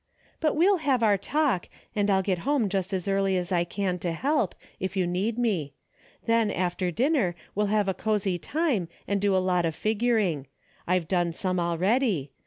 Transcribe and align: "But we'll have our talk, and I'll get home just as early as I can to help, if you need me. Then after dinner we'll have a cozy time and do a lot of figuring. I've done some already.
"But 0.41 0.55
we'll 0.55 0.77
have 0.77 1.03
our 1.03 1.15
talk, 1.15 1.69
and 1.95 2.09
I'll 2.09 2.23
get 2.23 2.39
home 2.39 2.69
just 2.69 2.91
as 2.91 3.07
early 3.07 3.37
as 3.37 3.51
I 3.51 3.63
can 3.63 3.99
to 3.99 4.13
help, 4.13 4.55
if 4.79 4.97
you 4.97 5.05
need 5.05 5.37
me. 5.37 5.73
Then 6.25 6.49
after 6.49 6.89
dinner 6.89 7.35
we'll 7.53 7.67
have 7.67 7.87
a 7.87 7.93
cozy 7.93 8.39
time 8.39 8.87
and 9.07 9.21
do 9.21 9.37
a 9.37 9.37
lot 9.37 9.63
of 9.63 9.75
figuring. 9.75 10.47
I've 10.87 11.07
done 11.07 11.31
some 11.33 11.59
already. 11.59 12.31